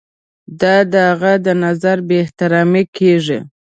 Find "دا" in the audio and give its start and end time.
0.61-0.75